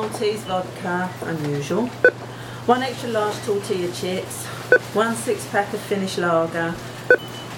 Maltese 0.00 0.44
vodka, 0.44 1.10
unusual. 1.24 1.86
One 2.64 2.82
extra 2.82 3.10
large 3.10 3.36
tortilla 3.42 3.92
chips. 3.92 4.46
One 4.94 5.14
six 5.14 5.46
pack 5.48 5.74
of 5.74 5.80
Finnish 5.80 6.16
lager. 6.16 6.74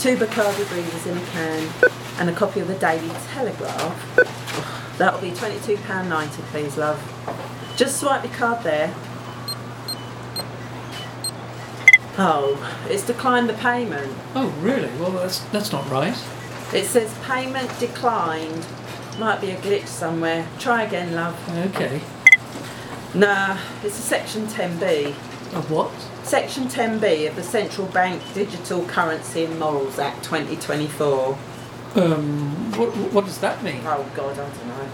Two 0.00 0.16
Bacardi 0.16 0.64
Breezers 0.64 1.06
in 1.06 1.18
a 1.18 1.26
can. 1.26 1.68
And 2.18 2.28
a 2.28 2.32
copy 2.32 2.58
of 2.58 2.66
the 2.66 2.74
Daily 2.74 3.08
Telegraph. 3.28 4.98
That'll 4.98 5.20
be 5.20 5.30
£22.90, 5.30 6.30
please, 6.50 6.76
love. 6.76 7.00
Just 7.76 8.00
swipe 8.00 8.24
your 8.24 8.32
card 8.32 8.64
there. 8.64 8.92
Oh, 12.18 12.58
it's 12.90 13.06
declined 13.06 13.48
the 13.48 13.54
payment. 13.54 14.18
Oh, 14.34 14.48
really? 14.60 14.90
Well, 14.98 15.12
that's 15.12 15.38
that's 15.50 15.70
not 15.70 15.88
right. 15.88 16.20
It 16.74 16.86
says 16.86 17.16
payment 17.22 17.70
declined. 17.78 18.66
Might 19.20 19.40
be 19.40 19.52
a 19.52 19.56
glitch 19.56 19.86
somewhere. 19.86 20.48
Try 20.58 20.82
again, 20.82 21.14
love. 21.14 21.38
Okay. 21.74 22.02
Nah, 23.14 23.58
it's 23.84 23.98
a 23.98 24.02
section 24.02 24.46
10B. 24.46 25.08
Of 25.54 25.70
what? 25.70 25.92
Section 26.22 26.64
10B 26.64 27.28
of 27.28 27.36
the 27.36 27.42
Central 27.42 27.86
Bank 27.88 28.22
Digital 28.32 28.86
Currency 28.86 29.44
and 29.44 29.58
Morals 29.58 29.98
Act 29.98 30.24
2024. 30.24 31.36
Um, 31.94 32.72
what, 32.72 32.88
what 33.12 33.26
does 33.26 33.36
that 33.40 33.62
mean? 33.62 33.82
Oh 33.84 34.10
God, 34.14 34.38
I 34.38 34.48
don't 34.48 34.66
know. 34.66 34.88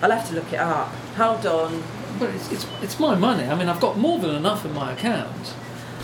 I'll 0.00 0.10
have 0.10 0.26
to 0.30 0.34
look 0.34 0.50
it 0.50 0.58
up. 0.58 0.88
Hold 1.16 1.44
on. 1.44 1.82
But 2.18 2.30
it's, 2.30 2.50
it's, 2.50 2.66
it's 2.80 2.98
my 2.98 3.14
money. 3.14 3.44
I 3.44 3.54
mean, 3.54 3.68
I've 3.68 3.80
got 3.80 3.98
more 3.98 4.18
than 4.18 4.34
enough 4.34 4.64
in 4.64 4.72
my 4.72 4.92
account. 4.92 5.54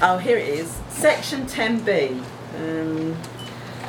Oh, 0.02 0.18
here 0.18 0.36
it 0.36 0.48
is. 0.48 0.78
Section 0.90 1.46
10B. 1.46 2.22
Um, 2.58 3.16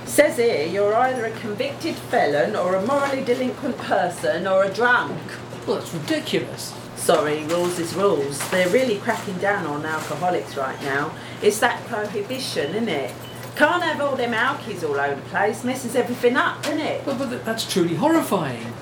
says 0.05 0.37
here 0.37 0.65
you're 0.65 0.95
either 0.95 1.25
a 1.25 1.31
convicted 1.31 1.95
felon 1.95 2.55
or 2.55 2.75
a 2.75 2.85
morally 2.85 3.21
delinquent 3.21 3.77
person 3.79 4.47
or 4.47 4.63
a 4.63 4.73
drunk. 4.73 5.19
Well, 5.67 5.79
that's 5.79 5.93
ridiculous. 5.93 6.73
Sorry, 7.05 7.43
rules 7.43 7.77
is 7.77 7.93
rules. 7.93 8.39
They're 8.49 8.67
really 8.69 8.97
cracking 8.97 9.37
down 9.37 9.67
on 9.67 9.85
alcoholics 9.85 10.57
right 10.57 10.81
now. 10.81 11.13
It's 11.39 11.59
that 11.59 11.85
prohibition, 11.85 12.71
isn't 12.71 12.89
it? 12.89 13.13
Can't 13.55 13.83
have 13.83 14.01
all 14.01 14.15
them 14.15 14.31
alkies 14.31 14.83
all 14.83 14.99
over 14.99 15.13
the 15.13 15.29
place. 15.29 15.63
Messes 15.63 15.95
everything 15.95 16.35
up, 16.35 16.63
doesn't 16.63 16.79
it? 16.79 17.05
Well, 17.05 17.15
but 17.15 17.45
that's 17.45 17.71
truly 17.71 17.93
horrifying. 17.93 18.73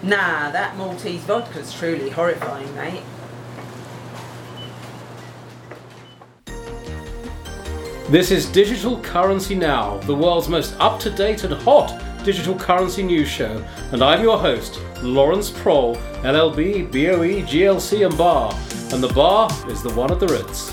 Nah, 0.00 0.52
that 0.52 0.76
Maltese 0.76 1.22
vodka's 1.22 1.74
truly 1.74 2.08
horrifying, 2.08 2.72
mate. 2.76 3.02
This 8.10 8.30
is 8.30 8.46
Digital 8.46 9.00
Currency 9.00 9.56
Now, 9.56 9.96
the 10.06 10.14
world's 10.14 10.48
most 10.48 10.76
up 10.78 11.00
to 11.00 11.10
date 11.10 11.42
and 11.42 11.52
hot 11.54 12.00
digital 12.24 12.54
currency 12.54 13.02
news 13.02 13.28
show, 13.28 13.64
and 13.90 14.04
I'm 14.04 14.22
your 14.22 14.38
host, 14.38 14.80
Lawrence 15.02 15.50
Prohl, 15.50 16.00
LLB, 16.22 16.88
BOE, 16.92 17.42
GLC, 17.42 18.06
and 18.06 18.16
BAR, 18.16 18.54
and 18.92 19.02
the 19.02 19.12
bar 19.12 19.50
is 19.68 19.82
the 19.82 19.92
one 19.94 20.12
at 20.12 20.20
the 20.20 20.28
Ritz. 20.28 20.72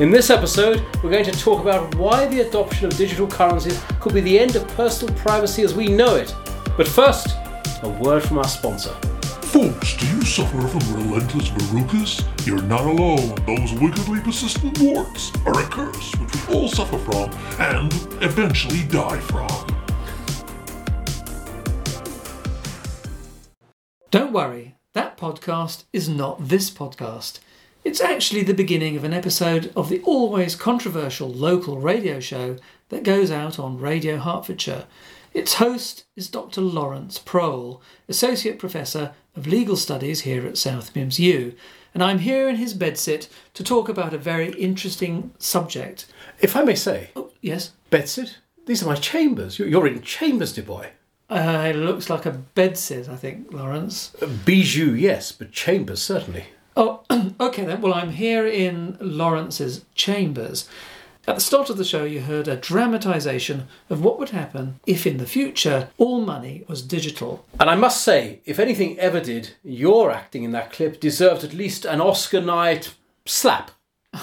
In 0.00 0.10
this 0.10 0.30
episode, 0.30 0.84
we're 1.00 1.12
going 1.12 1.24
to 1.26 1.30
talk 1.30 1.60
about 1.60 1.94
why 1.94 2.26
the 2.26 2.40
adoption 2.40 2.86
of 2.86 2.96
digital 2.96 3.28
currencies 3.28 3.80
could 4.00 4.14
be 4.14 4.20
the 4.20 4.36
end 4.36 4.56
of 4.56 4.66
personal 4.68 5.14
privacy 5.14 5.62
as 5.62 5.74
we 5.74 5.86
know 5.86 6.16
it. 6.16 6.34
But 6.76 6.88
first, 6.88 7.28
a 7.84 7.88
word 8.02 8.24
from 8.24 8.38
our 8.38 8.48
sponsor. 8.48 8.90
Folks, 9.52 9.96
do 9.96 10.08
you 10.08 10.22
suffer 10.22 10.60
from 10.60 10.80
relentless 10.92 11.50
verrucas? 11.50 12.26
You're 12.44 12.62
not 12.62 12.80
alone. 12.80 13.36
Those 13.46 13.72
wickedly 13.74 14.18
persistent 14.20 14.76
warts 14.80 15.30
are 15.46 15.60
a 15.60 15.68
curse 15.68 16.12
which 16.16 16.48
we 16.48 16.54
all 16.54 16.68
suffer 16.68 16.98
from 16.98 17.30
and 17.60 17.92
eventually 18.22 18.82
die 18.88 19.20
from. 19.20 19.48
Don't 24.10 24.32
worry, 24.32 24.74
that 24.92 25.16
podcast 25.16 25.84
is 25.92 26.08
not 26.08 26.48
this 26.48 26.70
podcast. 26.70 27.38
It's 27.84 28.00
actually 28.00 28.42
the 28.42 28.54
beginning 28.54 28.96
of 28.96 29.04
an 29.04 29.12
episode 29.12 29.72
of 29.76 29.88
the 29.88 30.00
always 30.02 30.54
controversial 30.56 31.28
local 31.28 31.78
radio 31.78 32.20
show 32.20 32.56
that 32.88 33.04
goes 33.04 33.30
out 33.30 33.58
on 33.58 33.78
Radio 33.78 34.18
Hertfordshire. 34.18 34.86
Its 35.32 35.54
host 35.54 36.04
is 36.16 36.28
Dr. 36.28 36.60
Lawrence 36.60 37.18
Prohl, 37.18 37.80
Associate 38.08 38.58
Professor 38.58 39.12
of 39.36 39.46
Legal 39.46 39.76
Studies 39.76 40.22
here 40.22 40.44
at 40.46 40.58
South 40.58 40.92
Mimms 40.92 41.18
U, 41.20 41.54
and 41.94 42.02
I'm 42.02 42.18
here 42.18 42.48
in 42.48 42.56
his 42.56 42.74
bedsit 42.74 43.28
to 43.54 43.62
talk 43.64 43.88
about 43.88 44.12
a 44.12 44.18
very 44.18 44.50
interesting 44.54 45.32
subject. 45.38 46.06
If 46.40 46.56
I 46.56 46.62
may 46.64 46.74
say, 46.74 47.10
Oh, 47.14 47.30
yes? 47.40 47.72
bedsit, 47.92 48.36
these 48.66 48.82
are 48.82 48.86
my 48.86 48.96
chambers. 48.96 49.58
You- 49.58 49.66
You're 49.66 49.86
in 49.86 50.02
chambers, 50.02 50.52
dear 50.52 50.64
boy. 50.64 50.90
Uh, 51.30 51.68
it 51.70 51.76
looks 51.76 52.10
like 52.10 52.26
a 52.26 52.42
bedsit, 52.56 53.08
I 53.08 53.14
think, 53.14 53.52
Lawrence. 53.52 54.12
Bijou, 54.44 54.92
yes, 54.94 55.30
but 55.30 55.52
chambers, 55.52 56.02
certainly. 56.02 56.46
Oh, 56.76 57.02
okay 57.40 57.64
then. 57.64 57.80
Well, 57.80 57.94
I'm 57.94 58.10
here 58.10 58.46
in 58.46 58.98
Lawrence's 59.00 59.84
chambers. 59.94 60.68
At 61.28 61.36
the 61.36 61.40
start 61.40 61.70
of 61.70 61.76
the 61.76 61.84
show, 61.84 62.04
you 62.04 62.22
heard 62.22 62.48
a 62.48 62.56
dramatisation 62.56 63.68
of 63.88 64.02
what 64.02 64.18
would 64.18 64.30
happen 64.30 64.80
if, 64.86 65.06
in 65.06 65.18
the 65.18 65.26
future, 65.26 65.90
all 65.98 66.20
money 66.22 66.64
was 66.66 66.82
digital. 66.82 67.44
And 67.60 67.70
I 67.70 67.76
must 67.76 68.02
say, 68.02 68.40
if 68.44 68.58
anything 68.58 68.98
ever 68.98 69.20
did, 69.20 69.50
your 69.62 70.10
acting 70.10 70.42
in 70.42 70.50
that 70.52 70.72
clip 70.72 70.98
deserved 70.98 71.44
at 71.44 71.54
least 71.54 71.84
an 71.84 72.00
Oscar 72.00 72.40
night 72.40 72.94
slap. 73.26 73.70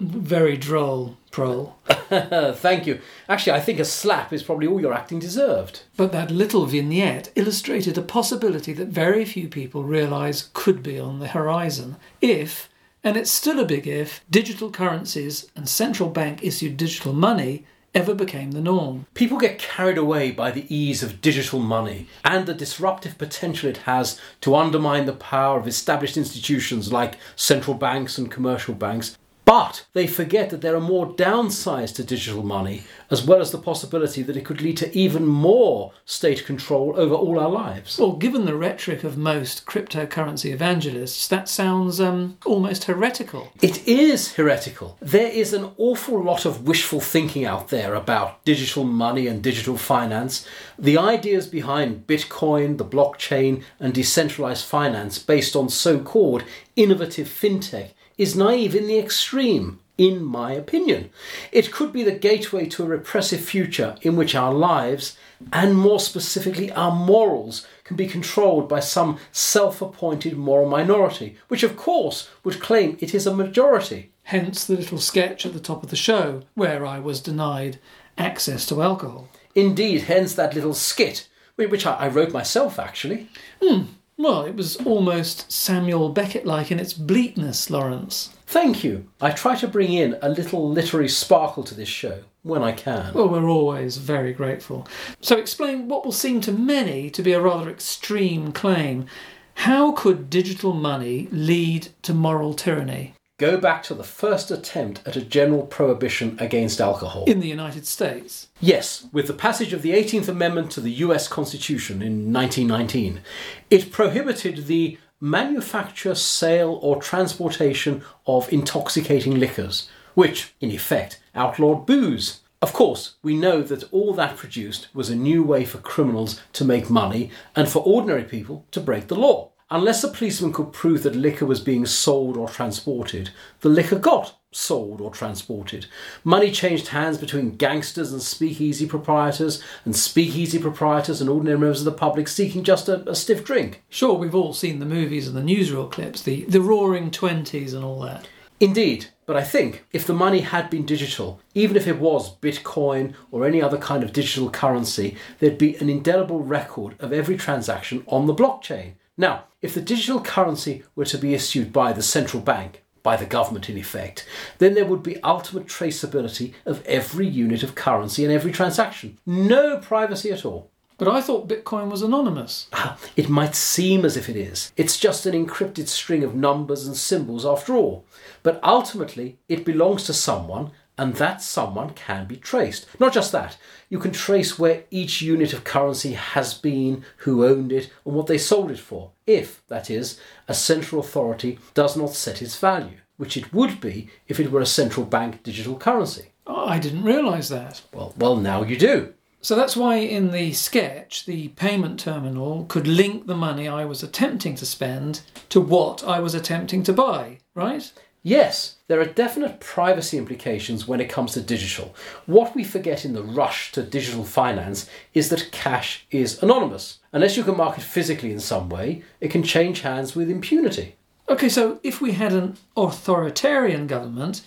Very 0.00 0.56
droll, 0.56 1.18
Prole. 1.30 1.76
Thank 2.56 2.86
you. 2.86 3.00
Actually, 3.28 3.52
I 3.52 3.60
think 3.60 3.78
a 3.78 3.84
slap 3.84 4.32
is 4.32 4.42
probably 4.42 4.66
all 4.66 4.80
your 4.80 4.94
acting 4.94 5.18
deserved. 5.18 5.82
But 5.96 6.12
that 6.12 6.30
little 6.30 6.66
vignette 6.66 7.30
illustrated 7.34 7.98
a 7.98 8.02
possibility 8.02 8.72
that 8.74 8.88
very 8.88 9.24
few 9.24 9.48
people 9.48 9.84
realise 9.84 10.50
could 10.52 10.82
be 10.82 10.98
on 10.98 11.18
the 11.18 11.28
horizon 11.28 11.96
if, 12.20 12.68
and 13.02 13.16
it's 13.16 13.30
still 13.30 13.58
a 13.58 13.64
big 13.64 13.86
if, 13.86 14.24
digital 14.30 14.70
currencies 14.70 15.50
and 15.56 15.68
central 15.68 16.08
bank 16.08 16.44
issued 16.44 16.76
digital 16.76 17.12
money 17.12 17.64
ever 17.96 18.14
became 18.14 18.50
the 18.50 18.60
norm. 18.60 19.06
People 19.14 19.38
get 19.38 19.58
carried 19.58 19.96
away 19.96 20.30
by 20.30 20.50
the 20.50 20.72
ease 20.72 21.02
of 21.02 21.22
digital 21.22 21.58
money 21.58 22.08
and 22.24 22.44
the 22.46 22.52
disruptive 22.52 23.16
potential 23.16 23.70
it 23.70 23.78
has 23.78 24.20
to 24.42 24.54
undermine 24.54 25.06
the 25.06 25.14
power 25.14 25.58
of 25.58 25.66
established 25.66 26.18
institutions 26.18 26.92
like 26.92 27.16
central 27.36 27.74
banks 27.74 28.18
and 28.18 28.30
commercial 28.30 28.74
banks. 28.74 29.16
But 29.46 29.86
they 29.92 30.08
forget 30.08 30.50
that 30.50 30.60
there 30.60 30.74
are 30.74 30.80
more 30.80 31.06
downsides 31.06 31.94
to 31.94 32.04
digital 32.04 32.42
money, 32.42 32.82
as 33.12 33.24
well 33.24 33.40
as 33.40 33.52
the 33.52 33.58
possibility 33.58 34.20
that 34.22 34.36
it 34.36 34.44
could 34.44 34.60
lead 34.60 34.76
to 34.78 34.98
even 34.98 35.24
more 35.24 35.92
state 36.04 36.44
control 36.44 36.94
over 36.96 37.14
all 37.14 37.38
our 37.38 37.48
lives. 37.48 37.96
Well, 37.96 38.14
given 38.14 38.44
the 38.44 38.56
rhetoric 38.56 39.04
of 39.04 39.16
most 39.16 39.64
cryptocurrency 39.64 40.52
evangelists, 40.52 41.28
that 41.28 41.48
sounds 41.48 42.00
um, 42.00 42.38
almost 42.44 42.84
heretical. 42.84 43.52
It 43.62 43.86
is 43.86 44.34
heretical. 44.34 44.98
There 45.00 45.30
is 45.30 45.52
an 45.52 45.70
awful 45.78 46.20
lot 46.20 46.44
of 46.44 46.66
wishful 46.66 46.98
thinking 46.98 47.44
out 47.44 47.68
there 47.68 47.94
about 47.94 48.44
digital 48.44 48.82
money 48.82 49.28
and 49.28 49.40
digital 49.40 49.78
finance. 49.78 50.44
The 50.76 50.98
ideas 50.98 51.46
behind 51.46 52.08
Bitcoin, 52.08 52.78
the 52.78 52.84
blockchain, 52.84 53.62
and 53.78 53.94
decentralized 53.94 54.64
finance 54.64 55.20
based 55.20 55.54
on 55.54 55.68
so 55.68 56.00
called 56.00 56.42
innovative 56.74 57.28
fintech 57.28 57.90
is 58.18 58.36
naive 58.36 58.74
in 58.74 58.86
the 58.86 58.98
extreme. 58.98 59.80
In 59.98 60.22
my 60.22 60.52
opinion, 60.52 61.08
it 61.50 61.72
could 61.72 61.90
be 61.90 62.02
the 62.02 62.12
gateway 62.12 62.66
to 62.66 62.82
a 62.82 62.86
repressive 62.86 63.40
future 63.40 63.96
in 64.02 64.14
which 64.14 64.34
our 64.34 64.52
lives, 64.52 65.16
and 65.50 65.74
more 65.74 65.98
specifically 65.98 66.70
our 66.72 66.94
morals, 66.94 67.66
can 67.82 67.96
be 67.96 68.06
controlled 68.06 68.68
by 68.68 68.80
some 68.80 69.18
self 69.32 69.80
appointed 69.80 70.36
moral 70.36 70.68
minority, 70.68 71.38
which 71.48 71.62
of 71.62 71.78
course 71.78 72.28
would 72.44 72.60
claim 72.60 72.98
it 73.00 73.14
is 73.14 73.26
a 73.26 73.34
majority. 73.34 74.10
Hence 74.24 74.66
the 74.66 74.76
little 74.76 74.98
sketch 74.98 75.46
at 75.46 75.54
the 75.54 75.60
top 75.60 75.82
of 75.82 75.88
the 75.88 75.96
show 75.96 76.42
where 76.54 76.84
I 76.84 76.98
was 76.98 77.20
denied 77.20 77.78
access 78.18 78.66
to 78.66 78.82
alcohol. 78.82 79.28
Indeed, 79.54 80.02
hence 80.02 80.34
that 80.34 80.54
little 80.54 80.74
skit, 80.74 81.26
which 81.54 81.86
I, 81.86 81.94
I 81.94 82.08
wrote 82.08 82.32
myself 82.32 82.78
actually. 82.78 83.30
Hmm. 83.62 83.84
Well, 84.18 84.44
it 84.44 84.56
was 84.56 84.76
almost 84.76 85.52
Samuel 85.52 86.08
Beckett 86.08 86.46
like 86.46 86.70
in 86.70 86.80
its 86.80 86.94
bleakness, 86.94 87.68
Lawrence. 87.68 88.30
Thank 88.46 88.82
you. 88.82 89.08
I 89.20 89.30
try 89.30 89.56
to 89.56 89.68
bring 89.68 89.92
in 89.92 90.16
a 90.22 90.28
little 90.28 90.70
literary 90.70 91.08
sparkle 91.08 91.64
to 91.64 91.74
this 91.74 91.88
show 91.88 92.22
when 92.42 92.62
I 92.62 92.72
can. 92.72 93.12
Well, 93.12 93.28
we're 93.28 93.48
always 93.48 93.98
very 93.98 94.32
grateful. 94.32 94.86
So, 95.20 95.36
explain 95.36 95.88
what 95.88 96.04
will 96.04 96.12
seem 96.12 96.40
to 96.42 96.52
many 96.52 97.10
to 97.10 97.22
be 97.22 97.32
a 97.32 97.40
rather 97.40 97.68
extreme 97.68 98.52
claim. 98.52 99.06
How 99.54 99.92
could 99.92 100.30
digital 100.30 100.72
money 100.72 101.28
lead 101.30 101.88
to 102.02 102.14
moral 102.14 102.54
tyranny 102.54 103.15
Go 103.38 103.58
back 103.58 103.82
to 103.82 103.92
the 103.92 104.02
first 104.02 104.50
attempt 104.50 105.02
at 105.04 105.14
a 105.14 105.20
general 105.20 105.66
prohibition 105.66 106.38
against 106.40 106.80
alcohol. 106.80 107.24
in 107.26 107.40
the 107.40 107.48
United 107.48 107.86
States? 107.86 108.48
Yes, 108.62 109.08
with 109.12 109.26
the 109.26 109.34
passage 109.34 109.74
of 109.74 109.82
the 109.82 109.92
18th 109.92 110.28
Amendment 110.28 110.70
to 110.70 110.80
the 110.80 110.92
US 111.04 111.28
Constitution 111.28 112.00
in 112.00 112.32
1919, 112.32 113.20
it 113.68 113.92
prohibited 113.92 114.66
the 114.66 114.96
manufacture, 115.20 116.14
sale, 116.14 116.78
or 116.80 116.96
transportation 116.96 118.02
of 118.26 118.50
intoxicating 118.50 119.38
liquors, 119.38 119.86
which, 120.14 120.54
in 120.62 120.70
effect, 120.70 121.20
outlawed 121.34 121.84
booze. 121.84 122.40
Of 122.62 122.72
course, 122.72 123.16
we 123.22 123.36
know 123.36 123.60
that 123.60 123.84
all 123.92 124.14
that 124.14 124.38
produced 124.38 124.88
was 124.94 125.10
a 125.10 125.14
new 125.14 125.42
way 125.42 125.66
for 125.66 125.76
criminals 125.76 126.40
to 126.54 126.64
make 126.64 126.88
money 126.88 127.30
and 127.54 127.68
for 127.68 127.80
ordinary 127.80 128.24
people 128.24 128.64
to 128.70 128.80
break 128.80 129.08
the 129.08 129.14
law. 129.14 129.50
Unless 129.68 130.04
a 130.04 130.08
policeman 130.08 130.52
could 130.52 130.72
prove 130.72 131.02
that 131.02 131.16
liquor 131.16 131.44
was 131.44 131.60
being 131.60 131.86
sold 131.86 132.36
or 132.36 132.48
transported, 132.48 133.30
the 133.62 133.68
liquor 133.68 133.98
got 133.98 134.38
sold 134.52 135.00
or 135.00 135.10
transported. 135.10 135.86
Money 136.22 136.52
changed 136.52 136.88
hands 136.88 137.18
between 137.18 137.56
gangsters 137.56 138.12
and 138.12 138.22
speakeasy 138.22 138.86
proprietors, 138.86 139.60
and 139.84 139.96
speakeasy 139.96 140.60
proprietors 140.60 141.20
and 141.20 141.28
ordinary 141.28 141.58
members 141.58 141.80
of 141.80 141.84
the 141.84 141.90
public 141.90 142.28
seeking 142.28 142.62
just 142.62 142.88
a, 142.88 143.10
a 143.10 143.14
stiff 143.16 143.44
drink. 143.44 143.82
Sure, 143.88 144.14
we've 144.14 144.36
all 144.36 144.52
seen 144.52 144.78
the 144.78 144.86
movies 144.86 145.26
and 145.26 145.36
the 145.36 145.40
newsreel 145.40 145.90
clips, 145.90 146.22
the, 146.22 146.44
the 146.44 146.60
roaring 146.60 147.10
20s 147.10 147.74
and 147.74 147.82
all 147.84 148.00
that. 148.00 148.28
Indeed, 148.60 149.06
but 149.26 149.36
I 149.36 149.42
think 149.42 149.84
if 149.92 150.06
the 150.06 150.14
money 150.14 150.40
had 150.42 150.70
been 150.70 150.86
digital, 150.86 151.40
even 151.54 151.76
if 151.76 151.88
it 151.88 151.98
was 151.98 152.36
Bitcoin 152.36 153.14
or 153.32 153.44
any 153.44 153.60
other 153.60 153.78
kind 153.78 154.04
of 154.04 154.12
digital 154.12 154.48
currency, 154.48 155.16
there'd 155.40 155.58
be 155.58 155.74
an 155.76 155.90
indelible 155.90 156.44
record 156.44 156.94
of 157.00 157.12
every 157.12 157.36
transaction 157.36 158.04
on 158.06 158.26
the 158.26 158.34
blockchain. 158.34 158.92
Now, 159.16 159.44
if 159.62 159.74
the 159.74 159.80
digital 159.80 160.20
currency 160.20 160.82
were 160.94 161.06
to 161.06 161.18
be 161.18 161.34
issued 161.34 161.72
by 161.72 161.92
the 161.92 162.02
central 162.02 162.42
bank, 162.42 162.82
by 163.02 163.16
the 163.16 163.24
government 163.24 163.70
in 163.70 163.78
effect, 163.78 164.26
then 164.58 164.74
there 164.74 164.84
would 164.84 165.02
be 165.02 165.22
ultimate 165.22 165.66
traceability 165.66 166.52
of 166.64 166.84
every 166.86 167.26
unit 167.26 167.62
of 167.62 167.74
currency 167.74 168.24
and 168.24 168.32
every 168.32 168.52
transaction. 168.52 169.18
No 169.24 169.78
privacy 169.78 170.30
at 170.32 170.44
all. 170.44 170.70
But 170.98 171.08
I 171.08 171.20
thought 171.20 171.48
Bitcoin 171.48 171.90
was 171.90 172.02
anonymous. 172.02 172.68
Ah, 172.72 172.96
It 173.16 173.28
might 173.28 173.54
seem 173.54 174.04
as 174.04 174.16
if 174.16 174.28
it 174.28 174.36
is. 174.36 174.72
It's 174.76 174.98
just 174.98 175.26
an 175.26 175.34
encrypted 175.34 175.88
string 175.88 176.24
of 176.24 176.34
numbers 176.34 176.86
and 176.86 176.96
symbols 176.96 177.44
after 177.44 177.74
all. 177.76 178.04
But 178.42 178.58
ultimately, 178.64 179.36
it 179.48 179.64
belongs 179.64 180.04
to 180.04 180.14
someone, 180.14 180.70
and 180.98 181.14
that 181.14 181.42
someone 181.42 181.90
can 181.90 182.26
be 182.26 182.36
traced. 182.36 182.86
Not 182.98 183.12
just 183.12 183.32
that, 183.32 183.56
you 183.88 183.98
can 183.98 184.12
trace 184.12 184.58
where 184.58 184.84
each 184.90 185.20
unit 185.20 185.52
of 185.52 185.64
currency 185.64 186.12
has 186.12 186.54
been, 186.54 187.04
who 187.18 187.44
owned 187.44 187.72
it, 187.72 187.90
and 188.04 188.14
what 188.14 188.26
they 188.26 188.38
sold 188.38 188.70
it 188.70 188.78
for, 188.78 189.12
if, 189.26 189.66
that 189.68 189.90
is, 189.90 190.18
a 190.48 190.54
central 190.54 191.00
authority 191.00 191.58
does 191.74 191.96
not 191.96 192.14
set 192.14 192.40
its 192.42 192.58
value, 192.58 192.98
which 193.16 193.36
it 193.36 193.52
would 193.52 193.80
be 193.80 194.08
if 194.28 194.40
it 194.40 194.50
were 194.50 194.60
a 194.60 194.66
central 194.66 195.04
bank 195.04 195.42
digital 195.42 195.76
currency. 195.76 196.32
Oh, 196.46 196.66
I 196.66 196.78
didn't 196.78 197.04
realise 197.04 197.48
that. 197.48 197.82
Well, 197.92 198.14
well, 198.16 198.36
now 198.36 198.62
you 198.62 198.76
do. 198.76 199.12
So 199.40 199.54
that's 199.54 199.76
why 199.76 199.96
in 199.96 200.32
the 200.32 200.52
sketch, 200.54 201.24
the 201.26 201.48
payment 201.48 202.00
terminal 202.00 202.64
could 202.68 202.88
link 202.88 203.26
the 203.26 203.36
money 203.36 203.68
I 203.68 203.84
was 203.84 204.02
attempting 204.02 204.56
to 204.56 204.66
spend 204.66 205.20
to 205.50 205.60
what 205.60 206.02
I 206.02 206.18
was 206.18 206.34
attempting 206.34 206.82
to 206.84 206.92
buy, 206.92 207.38
right? 207.54 207.92
Yes, 208.26 208.74
there 208.88 209.00
are 209.00 209.04
definite 209.04 209.60
privacy 209.60 210.18
implications 210.18 210.88
when 210.88 211.00
it 211.00 211.08
comes 211.08 211.34
to 211.34 211.40
digital. 211.40 211.94
What 212.26 212.56
we 212.56 212.64
forget 212.64 213.04
in 213.04 213.12
the 213.12 213.22
rush 213.22 213.70
to 213.70 213.84
digital 213.84 214.24
finance 214.24 214.90
is 215.14 215.28
that 215.28 215.52
cash 215.52 216.04
is 216.10 216.42
anonymous. 216.42 216.98
Unless 217.12 217.36
you 217.36 217.44
can 217.44 217.56
mark 217.56 217.78
it 217.78 217.84
physically 217.84 218.32
in 218.32 218.40
some 218.40 218.68
way, 218.68 219.04
it 219.20 219.30
can 219.30 219.44
change 219.44 219.82
hands 219.82 220.16
with 220.16 220.28
impunity. 220.28 220.96
Okay, 221.28 221.48
so 221.48 221.78
if 221.84 222.00
we 222.00 222.14
had 222.14 222.32
an 222.32 222.56
authoritarian 222.76 223.86
government, 223.86 224.42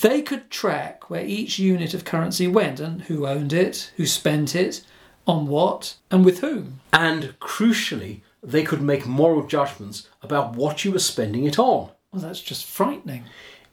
they 0.00 0.22
could 0.22 0.50
track 0.50 1.10
where 1.10 1.26
each 1.26 1.58
unit 1.58 1.92
of 1.92 2.06
currency 2.06 2.48
went 2.48 2.80
and 2.80 3.02
who 3.02 3.26
owned 3.26 3.52
it, 3.52 3.92
who 3.98 4.06
spent 4.06 4.56
it, 4.56 4.82
on 5.26 5.46
what, 5.46 5.96
and 6.10 6.24
with 6.24 6.40
whom. 6.40 6.80
And 6.94 7.38
crucially, 7.40 8.22
they 8.42 8.62
could 8.62 8.80
make 8.80 9.04
moral 9.04 9.46
judgments 9.46 10.08
about 10.22 10.56
what 10.56 10.82
you 10.86 10.92
were 10.92 10.98
spending 10.98 11.44
it 11.44 11.58
on. 11.58 11.90
Well, 12.12 12.22
that's 12.22 12.40
just 12.40 12.64
frightening. 12.64 13.24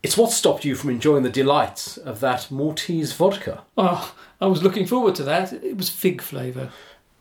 It's 0.03 0.17
what 0.17 0.31
stopped 0.31 0.65
you 0.65 0.75
from 0.75 0.89
enjoying 0.89 1.23
the 1.23 1.29
delights 1.29 1.97
of 1.97 2.19
that 2.19 2.51
Maltese 2.51 3.13
vodka. 3.13 3.63
Oh, 3.77 4.13
I 4.41 4.47
was 4.47 4.61
looking 4.61 4.85
forward 4.85 5.15
to 5.15 5.23
that. 5.23 5.53
It 5.53 5.77
was 5.77 5.89
fig 5.89 6.21
flavour. 6.21 6.69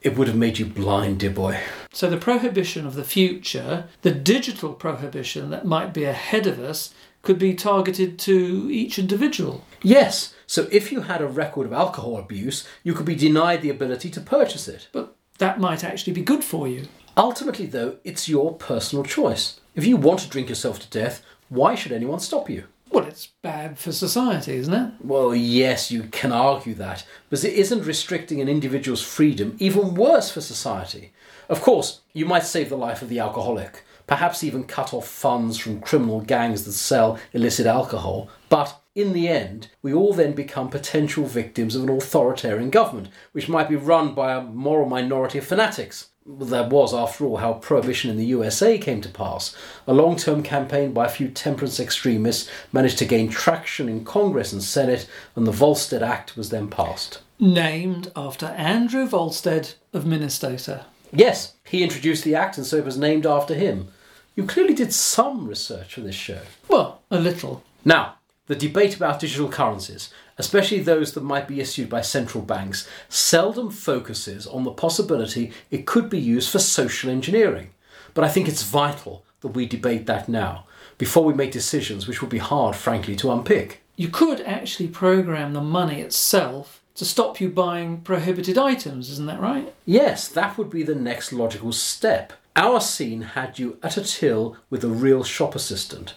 It 0.03 0.19
would 0.19 0.29
have 0.29 0.37
made 0.37 0.59
you 0.59 0.67
blind, 0.67 1.21
dear 1.21 1.31
boy. 1.31 1.61
So 1.93 2.11
the 2.11 2.19
prohibition 2.19 2.87
of 2.87 2.95
the 2.95 3.05
future, 3.05 3.89
the 4.03 4.11
digital 4.11 4.75
prohibition 4.75 5.51
that 5.51 5.65
might 5.65 5.95
be 5.95 6.05
ahead 6.05 6.47
of 6.47 6.59
us, 6.59 6.93
could 7.23 7.39
be 7.39 7.55
targeted 7.55 8.19
to 8.19 8.69
each 8.71 8.99
individual. 8.99 9.65
Yes, 9.83 10.35
so 10.47 10.69
if 10.71 10.93
you 10.93 11.03
had 11.03 11.23
a 11.23 11.27
record 11.27 11.67
of 11.67 11.73
alcohol 11.73 12.19
abuse, 12.19 12.69
you 12.83 12.93
could 12.93 13.07
be 13.07 13.15
denied 13.15 13.63
the 13.63 13.71
ability 13.71 14.11
to 14.11 14.21
purchase 14.21 14.69
it. 14.69 14.89
But 14.93 15.17
that 15.39 15.59
might 15.59 15.83
actually 15.83 16.13
be 16.13 16.23
good 16.23 16.45
for 16.45 16.69
you. 16.69 16.89
Ultimately, 17.17 17.65
though, 17.65 17.97
it's 18.05 18.29
your 18.29 18.53
personal 18.55 19.05
choice. 19.05 19.59
If 19.75 19.85
you 19.85 19.97
want 19.97 20.21
to 20.21 20.29
drink 20.29 20.49
yourself 20.49 20.79
to 20.81 20.91
death, 20.91 21.25
why 21.49 21.75
should 21.75 21.91
anyone 21.91 22.21
stop 22.21 22.49
you? 22.49 22.65
Well, 22.93 23.07
it's 23.07 23.27
bad 23.43 23.77
for 23.77 23.91
society, 23.91 24.55
isn't 24.55 24.73
it? 24.73 24.93
Well, 25.01 25.35
yes, 25.35 25.91
you 25.91 26.05
can 26.05 26.31
argue 26.31 26.75
that, 26.75 27.05
but 27.29 27.43
it 27.43 27.55
isn't 27.55 27.85
restricting 27.85 28.41
an 28.41 28.49
individual's 28.49 29.03
freedom 29.03 29.57
even 29.59 29.97
worse 29.97 30.31
for 30.31 30.41
society. 30.41 31.13
Of 31.49 31.61
course, 31.61 32.03
you 32.13 32.25
might 32.25 32.45
save 32.45 32.69
the 32.69 32.77
life 32.77 33.03
of 33.03 33.09
the 33.09 33.19
alcoholic, 33.19 33.83
perhaps 34.07 34.45
even 34.45 34.63
cut 34.63 34.95
off 34.95 35.09
funds 35.09 35.59
from 35.59 35.81
criminal 35.81 36.21
gangs 36.21 36.65
that 36.67 36.73
sell 36.73 37.19
illicit 37.33 37.67
alcohol, 37.67 38.29
but 38.49 38.81
in 38.95 39.13
the 39.13 39.27
end, 39.27 39.71
we 39.83 39.93
all 39.93 40.13
then 40.13 40.35
become 40.35 40.69
potential 40.69 41.25
victims 41.25 41.75
of 41.75 41.83
an 41.83 41.89
authoritarian 41.89 42.71
government, 42.71 43.09
which 43.33 43.49
might 43.49 43.69
be 43.69 43.75
run 43.75 44.15
by 44.15 44.35
a 44.35 44.41
moral 44.41 44.89
minority 44.89 45.39
of 45.39 45.45
fanatics. 45.45 46.11
Well, 46.27 46.49
that 46.49 46.71
was, 46.71 46.95
after 46.95 47.27
all, 47.27 47.37
how 47.37 47.55
prohibition 47.55 48.11
in 48.11 48.17
the 48.17 48.25
USA 48.27 48.79
came 48.79 49.03
to 49.03 49.11
pass. 49.11 49.55
A 49.87 49.93
long 49.93 50.17
term 50.17 50.43
campaign 50.43 50.95
by 50.95 51.05
a 51.05 51.11
few 51.11 51.29
temperance 51.29 51.79
extremists 51.79 52.51
managed 52.73 52.97
to 52.99 53.05
gain 53.05 53.29
traction 53.29 53.91
in 53.91 54.07
Congress 54.07 54.51
and 54.51 54.63
Senate, 54.63 55.07
and 55.37 55.47
the 55.47 55.53
Volstead 55.53 56.03
Act 56.03 56.35
was 56.35 56.49
then 56.49 56.69
passed. 56.69 57.21
Named 57.39 58.11
after 58.17 58.47
Andrew 58.47 59.07
Volstead 59.07 59.75
of 59.93 60.07
Minnesota. 60.07 60.87
Yes, 61.13 61.55
he 61.67 61.83
introduced 61.83 62.25
the 62.25 62.35
act, 62.35 62.57
and 62.57 62.67
so 62.67 62.79
it 62.79 62.87
was 62.87 62.97
named 62.97 63.27
after 63.27 63.55
him. 63.55 63.89
You 64.35 64.47
clearly 64.47 64.75
did 64.75 64.95
some 64.95 65.47
research 65.47 65.95
for 65.95 66.01
this 66.01 66.15
show. 66.15 66.41
Well, 66.69 67.03
a 67.11 67.19
little. 67.21 67.63
Now, 67.85 68.15
the 68.47 68.57
debate 68.57 68.97
about 68.97 69.21
digital 69.21 69.49
currencies, 69.51 70.13
especially 70.39 70.81
those 70.81 71.13
that 71.13 71.23
might 71.23 71.49
be 71.49 71.61
issued 71.61 71.89
by 71.89 72.01
central 72.01 72.43
banks, 72.43 72.89
seldom 73.09 73.71
focuses 73.71 74.47
on 74.47 74.65
the 74.65 74.71
possibility 74.71 75.53
it 75.71 75.87
could 75.87 76.09
be 76.11 76.21
used 76.21 76.51
for 76.51 76.59
social 76.59 77.11
engineering. 77.11 77.71
But 78.15 78.25
I 78.25 78.29
think 78.29 78.49
it's 78.49 78.63
vital 78.63 79.25
that 79.41 79.49
we 79.49 79.67
debate 79.67 80.07
that 80.07 80.29
now, 80.29 80.67
before 80.99 81.25
we 81.25 81.35
make 81.35 81.53
decisions 81.53 82.07
which 82.07 82.21
would 82.21 82.31
be 82.31 82.39
hard, 82.39 82.77
frankly, 82.77 83.17
to 83.17 83.31
unpick. 83.31 83.83
You 83.97 84.09
could 84.09 84.41
actually 84.41 84.89
program 84.89 85.53
the 85.53 85.61
money 85.61 86.01
itself 86.01 86.83
to 86.95 87.05
stop 87.05 87.41
you 87.41 87.49
buying 87.49 88.01
prohibited 88.01 88.57
items, 88.57 89.11
isn't 89.11 89.27
that 89.27 89.41
right? 89.41 89.75
Yes, 89.85 90.29
that 90.29 90.57
would 90.57 90.71
be 90.71 90.83
the 90.83 90.95
next 90.95 91.33
logical 91.33 91.73
step. 91.73 92.33
Our 92.57 92.81
scene 92.81 93.23
had 93.23 93.59
you 93.59 93.79
at 93.83 93.97
a 93.97 94.05
till 94.05 94.57
with 94.71 94.85
a 94.85 94.89
real 94.89 95.25
shop 95.25 95.57
assistant. 95.57 96.15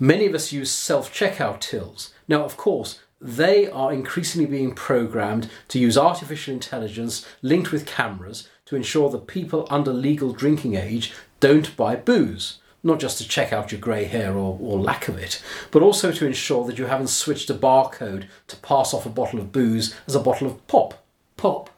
Many 0.00 0.26
of 0.26 0.34
us 0.34 0.52
use 0.52 0.70
self 0.70 1.12
checkout 1.12 1.60
tills. 1.60 2.12
Now, 2.28 2.44
of 2.44 2.56
course, 2.56 3.00
they 3.20 3.70
are 3.70 3.92
increasingly 3.92 4.46
being 4.46 4.74
programmed 4.74 5.48
to 5.68 5.78
use 5.78 5.96
artificial 5.96 6.52
intelligence 6.52 7.26
linked 7.42 7.72
with 7.72 7.86
cameras 7.86 8.48
to 8.66 8.76
ensure 8.76 9.08
that 9.10 9.26
people 9.26 9.66
under 9.70 9.92
legal 9.92 10.32
drinking 10.32 10.74
age 10.74 11.14
don't 11.40 11.76
buy 11.76 11.96
booze. 11.96 12.58
Not 12.82 13.00
just 13.00 13.18
to 13.18 13.28
check 13.28 13.52
out 13.52 13.72
your 13.72 13.80
grey 13.80 14.04
hair 14.04 14.34
or, 14.34 14.58
or 14.60 14.78
lack 14.78 15.08
of 15.08 15.18
it, 15.18 15.42
but 15.70 15.82
also 15.82 16.12
to 16.12 16.26
ensure 16.26 16.64
that 16.66 16.78
you 16.78 16.86
haven't 16.86 17.08
switched 17.08 17.50
a 17.50 17.54
barcode 17.54 18.26
to 18.46 18.56
pass 18.56 18.94
off 18.94 19.06
a 19.06 19.10
bottle 19.10 19.40
of 19.40 19.50
booze 19.50 19.94
as 20.06 20.14
a 20.14 20.20
bottle 20.20 20.46
of 20.46 20.64
pop. 20.68 21.04
Pop. 21.36 21.70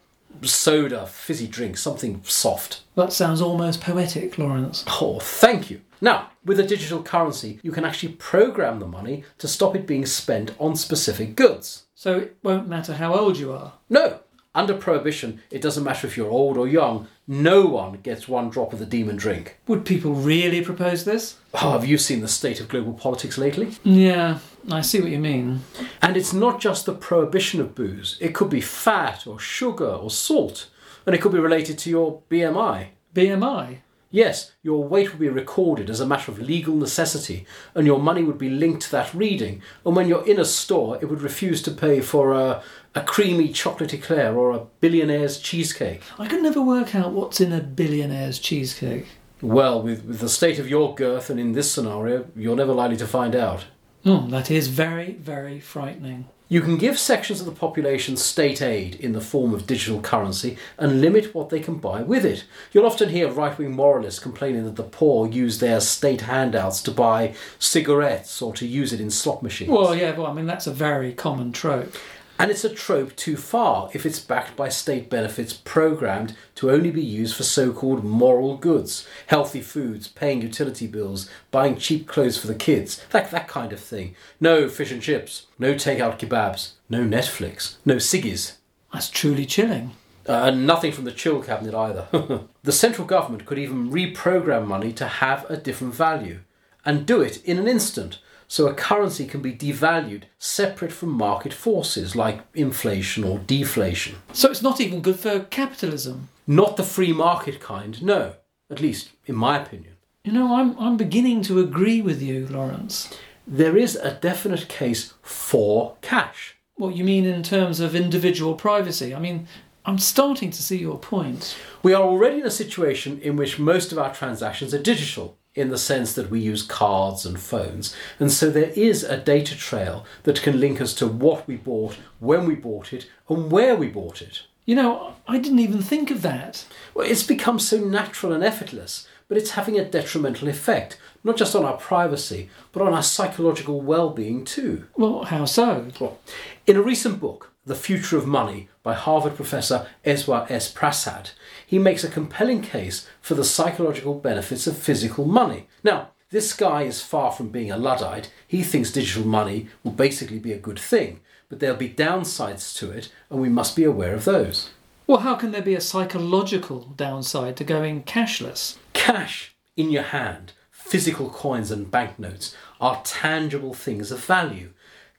Soda, 0.42 1.06
fizzy 1.06 1.46
drink, 1.46 1.76
something 1.76 2.20
soft. 2.24 2.82
That 2.94 3.12
sounds 3.12 3.40
almost 3.40 3.80
poetic, 3.80 4.38
Lawrence. 4.38 4.84
Oh, 5.00 5.18
thank 5.18 5.70
you. 5.70 5.80
Now, 6.00 6.30
with 6.44 6.60
a 6.60 6.66
digital 6.66 7.02
currency, 7.02 7.58
you 7.62 7.72
can 7.72 7.84
actually 7.84 8.12
program 8.14 8.78
the 8.78 8.86
money 8.86 9.24
to 9.38 9.48
stop 9.48 9.74
it 9.74 9.86
being 9.86 10.06
spent 10.06 10.54
on 10.58 10.76
specific 10.76 11.34
goods. 11.34 11.86
So 11.94 12.18
it 12.18 12.36
won't 12.42 12.68
matter 12.68 12.94
how 12.94 13.14
old 13.14 13.36
you 13.36 13.52
are. 13.52 13.72
No, 13.90 14.20
under 14.54 14.74
prohibition, 14.74 15.40
it 15.50 15.60
doesn't 15.60 15.84
matter 15.84 16.06
if 16.06 16.16
you're 16.16 16.30
old 16.30 16.56
or 16.56 16.66
young, 16.68 17.06
no 17.26 17.66
one 17.66 17.92
gets 18.02 18.28
one 18.28 18.48
drop 18.48 18.72
of 18.72 18.78
the 18.78 18.86
demon 18.86 19.16
drink. 19.16 19.58
Would 19.66 19.84
people 19.84 20.14
really 20.14 20.64
propose 20.64 21.04
this? 21.04 21.36
Oh, 21.54 21.72
have 21.72 21.84
you 21.84 21.98
seen 21.98 22.20
the 22.20 22.28
state 22.28 22.60
of 22.60 22.68
global 22.68 22.94
politics 22.94 23.36
lately? 23.36 23.76
Yeah, 23.84 24.38
I 24.70 24.82
see 24.82 25.00
what 25.00 25.10
you 25.10 25.18
mean. 25.18 25.62
And 26.02 26.16
it's 26.16 26.32
not 26.32 26.60
just 26.60 26.86
the 26.86 26.94
prohibition 26.94 27.60
of 27.60 27.74
booze, 27.74 28.18
it 28.20 28.34
could 28.34 28.50
be 28.50 28.60
fat 28.60 29.26
or 29.26 29.38
sugar 29.38 29.88
or 29.88 30.10
salt, 30.10 30.68
and 31.06 31.14
it 31.14 31.22
could 31.22 31.32
be 31.32 31.38
related 31.38 31.78
to 31.78 31.90
your 31.90 32.22
BMI. 32.30 32.88
BMI? 33.14 33.78
Yes, 34.10 34.52
your 34.62 34.84
weight 34.84 35.10
would 35.10 35.20
be 35.20 35.28
recorded 35.28 35.90
as 35.90 36.00
a 36.00 36.06
matter 36.06 36.32
of 36.32 36.38
legal 36.38 36.74
necessity, 36.74 37.46
and 37.74 37.86
your 37.86 37.98
money 37.98 38.22
would 38.22 38.38
be 38.38 38.48
linked 38.48 38.82
to 38.82 38.90
that 38.92 39.12
reading. 39.12 39.62
And 39.84 39.94
when 39.94 40.08
you're 40.08 40.26
in 40.26 40.40
a 40.40 40.46
store, 40.46 40.98
it 41.00 41.06
would 41.06 41.20
refuse 41.20 41.60
to 41.62 41.70
pay 41.70 42.00
for 42.00 42.32
a, 42.32 42.62
a 42.94 43.02
creamy 43.02 43.52
chocolate 43.52 43.92
eclair 43.92 44.34
or 44.34 44.52
a 44.52 44.66
billionaire's 44.80 45.38
cheesecake. 45.38 46.02
I 46.18 46.26
could 46.26 46.42
never 46.42 46.62
work 46.62 46.94
out 46.94 47.12
what's 47.12 47.40
in 47.40 47.52
a 47.52 47.60
billionaire's 47.60 48.38
cheesecake. 48.38 49.06
Well, 49.42 49.82
with, 49.82 50.04
with 50.04 50.20
the 50.20 50.28
state 50.28 50.58
of 50.58 50.68
your 50.68 50.94
girth 50.94 51.28
and 51.28 51.38
in 51.38 51.52
this 51.52 51.70
scenario, 51.70 52.26
you're 52.34 52.56
never 52.56 52.72
likely 52.72 52.96
to 52.96 53.06
find 53.06 53.36
out. 53.36 53.66
Oh, 54.04 54.26
that 54.28 54.50
is 54.50 54.68
very, 54.68 55.12
very 55.12 55.60
frightening. 55.60 56.28
You 56.50 56.62
can 56.62 56.78
give 56.78 56.98
sections 56.98 57.40
of 57.40 57.46
the 57.46 57.52
population 57.52 58.16
state 58.16 58.62
aid 58.62 58.94
in 58.94 59.12
the 59.12 59.20
form 59.20 59.52
of 59.52 59.66
digital 59.66 60.00
currency 60.00 60.56
and 60.78 61.02
limit 61.02 61.34
what 61.34 61.50
they 61.50 61.60
can 61.60 61.74
buy 61.74 62.00
with 62.00 62.24
it. 62.24 62.44
You'll 62.72 62.86
often 62.86 63.10
hear 63.10 63.28
right 63.30 63.56
wing 63.58 63.72
moralists 63.72 64.18
complaining 64.18 64.64
that 64.64 64.76
the 64.76 64.82
poor 64.82 65.28
use 65.28 65.58
their 65.58 65.78
state 65.78 66.22
handouts 66.22 66.80
to 66.82 66.90
buy 66.90 67.34
cigarettes 67.58 68.40
or 68.40 68.54
to 68.54 68.66
use 68.66 68.94
it 68.94 69.00
in 69.00 69.10
slot 69.10 69.42
machines. 69.42 69.70
Well, 69.70 69.94
yeah, 69.94 70.16
well, 70.16 70.26
I 70.26 70.32
mean, 70.32 70.46
that's 70.46 70.66
a 70.66 70.72
very 70.72 71.12
common 71.12 71.52
trope. 71.52 71.94
And 72.40 72.52
it's 72.52 72.64
a 72.64 72.72
trope 72.72 73.16
too 73.16 73.36
far 73.36 73.90
if 73.92 74.06
it's 74.06 74.20
backed 74.20 74.56
by 74.56 74.68
state 74.68 75.10
benefits 75.10 75.52
programmed 75.52 76.36
to 76.54 76.70
only 76.70 76.92
be 76.92 77.02
used 77.02 77.34
for 77.34 77.42
so 77.42 77.72
called 77.72 78.04
moral 78.04 78.56
goods 78.56 79.06
healthy 79.26 79.60
foods, 79.60 80.06
paying 80.06 80.40
utility 80.40 80.86
bills, 80.86 81.28
buying 81.50 81.76
cheap 81.76 82.06
clothes 82.06 82.38
for 82.38 82.46
the 82.46 82.54
kids, 82.54 83.04
that, 83.10 83.30
that 83.32 83.48
kind 83.48 83.72
of 83.72 83.80
thing. 83.80 84.14
No 84.40 84.68
fish 84.68 84.92
and 84.92 85.02
chips, 85.02 85.46
no 85.58 85.74
takeout 85.74 86.18
kebabs, 86.18 86.72
no 86.88 87.00
Netflix, 87.00 87.76
no 87.84 87.96
ciggies. 87.96 88.52
That's 88.92 89.10
truly 89.10 89.44
chilling. 89.44 89.92
Uh, 90.28 90.44
and 90.44 90.66
nothing 90.66 90.92
from 90.92 91.04
the 91.04 91.12
chill 91.12 91.42
cabinet 91.42 91.74
either. 91.74 92.06
the 92.62 92.72
central 92.72 93.06
government 93.06 93.46
could 93.46 93.58
even 93.58 93.90
reprogram 93.90 94.66
money 94.66 94.92
to 94.92 95.06
have 95.06 95.48
a 95.50 95.56
different 95.56 95.94
value 95.94 96.40
and 96.84 97.06
do 97.06 97.20
it 97.20 97.42
in 97.44 97.58
an 97.58 97.66
instant 97.66 98.18
so 98.48 98.66
a 98.66 98.74
currency 98.74 99.26
can 99.26 99.42
be 99.42 99.52
devalued 99.52 100.22
separate 100.38 100.92
from 100.92 101.10
market 101.10 101.52
forces 101.52 102.16
like 102.16 102.40
inflation 102.54 103.22
or 103.22 103.38
deflation. 103.40 104.16
So 104.32 104.50
it's 104.50 104.62
not 104.62 104.80
even 104.80 105.02
good 105.02 105.20
for 105.20 105.40
capitalism. 105.40 106.30
Not 106.46 106.78
the 106.78 106.82
free 106.82 107.12
market 107.12 107.60
kind, 107.60 108.02
no, 108.02 108.32
at 108.70 108.80
least 108.80 109.10
in 109.26 109.34
my 109.34 109.58
opinion. 109.58 109.94
You 110.24 110.32
know, 110.32 110.56
I'm, 110.56 110.78
I'm 110.78 110.96
beginning 110.96 111.42
to 111.42 111.60
agree 111.60 112.00
with 112.00 112.22
you, 112.22 112.46
Lawrence. 112.48 113.14
There 113.46 113.76
is 113.76 113.96
a 113.96 114.14
definite 114.14 114.68
case 114.68 115.14
for 115.22 115.96
cash. 116.00 116.56
What 116.76 116.96
you 116.96 117.04
mean 117.04 117.26
in 117.26 117.42
terms 117.42 117.80
of 117.80 117.94
individual 117.94 118.54
privacy? 118.54 119.14
I 119.14 119.18
mean, 119.18 119.46
I'm 119.84 119.98
starting 119.98 120.50
to 120.50 120.62
see 120.62 120.76
your 120.76 120.98
point. 120.98 121.56
We 121.82 121.94
are 121.94 122.02
already 122.02 122.40
in 122.40 122.46
a 122.46 122.50
situation 122.50 123.20
in 123.20 123.36
which 123.36 123.58
most 123.58 123.92
of 123.92 123.98
our 123.98 124.14
transactions 124.14 124.72
are 124.72 124.82
digital 124.82 125.38
in 125.58 125.70
the 125.70 125.78
sense 125.78 126.14
that 126.14 126.30
we 126.30 126.40
use 126.40 126.62
cards 126.62 127.26
and 127.26 127.38
phones. 127.38 127.94
And 128.18 128.30
so 128.32 128.50
there 128.50 128.70
is 128.70 129.04
a 129.04 129.16
data 129.16 129.56
trail 129.56 130.04
that 130.22 130.42
can 130.42 130.60
link 130.60 130.80
us 130.80 130.94
to 130.94 131.06
what 131.06 131.46
we 131.46 131.56
bought, 131.56 131.96
when 132.20 132.46
we 132.46 132.54
bought 132.54 132.92
it, 132.92 133.08
and 133.28 133.50
where 133.50 133.76
we 133.76 133.88
bought 133.88 134.22
it. 134.22 134.42
You 134.64 134.74
know, 134.74 135.14
I 135.26 135.38
didn't 135.38 135.60
even 135.60 135.82
think 135.82 136.10
of 136.10 136.22
that. 136.22 136.66
Well, 136.94 137.10
it's 137.10 137.22
become 137.22 137.58
so 137.58 137.78
natural 137.78 138.32
and 138.32 138.44
effortless, 138.44 139.08
but 139.26 139.38
it's 139.38 139.52
having 139.52 139.78
a 139.78 139.84
detrimental 139.84 140.48
effect, 140.48 140.98
not 141.24 141.36
just 141.36 141.56
on 141.56 141.64
our 141.64 141.76
privacy, 141.76 142.50
but 142.72 142.82
on 142.82 142.92
our 142.92 143.02
psychological 143.02 143.80
well 143.80 144.10
being 144.10 144.44
too. 144.44 144.86
Well, 144.96 145.24
how 145.24 145.46
so? 145.46 145.88
Well, 145.98 146.18
in 146.66 146.76
a 146.76 146.82
recent 146.82 147.18
book, 147.18 147.50
The 147.68 147.74
Future 147.74 148.16
of 148.16 148.26
Money 148.26 148.70
by 148.82 148.94
Harvard 148.94 149.36
professor 149.36 149.86
Eswar 150.02 150.50
S. 150.50 150.72
Prasad, 150.72 151.32
he 151.66 151.78
makes 151.78 152.02
a 152.02 152.08
compelling 152.08 152.62
case 152.62 153.06
for 153.20 153.34
the 153.34 153.44
psychological 153.44 154.14
benefits 154.14 154.66
of 154.66 154.78
physical 154.78 155.26
money. 155.26 155.66
Now, 155.84 156.12
this 156.30 156.54
guy 156.54 156.84
is 156.84 157.02
far 157.02 157.30
from 157.30 157.50
being 157.50 157.70
a 157.70 157.76
Luddite. 157.76 158.32
He 158.46 158.62
thinks 158.62 158.90
digital 158.90 159.26
money 159.26 159.68
will 159.84 159.92
basically 159.92 160.38
be 160.38 160.54
a 160.54 160.58
good 160.58 160.78
thing, 160.78 161.20
but 161.50 161.60
there'll 161.60 161.76
be 161.76 161.90
downsides 161.90 162.74
to 162.78 162.90
it, 162.90 163.12
and 163.28 163.38
we 163.38 163.50
must 163.50 163.76
be 163.76 163.84
aware 163.84 164.14
of 164.14 164.24
those. 164.24 164.70
Well, 165.06 165.18
how 165.18 165.34
can 165.34 165.50
there 165.50 165.60
be 165.60 165.74
a 165.74 165.80
psychological 165.82 166.94
downside 166.96 167.58
to 167.58 167.64
going 167.64 168.02
cashless? 168.04 168.78
Cash 168.94 169.54
in 169.76 169.90
your 169.90 170.04
hand, 170.04 170.52
physical 170.70 171.28
coins 171.28 171.70
and 171.70 171.90
banknotes, 171.90 172.56
are 172.80 173.02
tangible 173.04 173.74
things 173.74 174.10
of 174.10 174.24
value. 174.24 174.70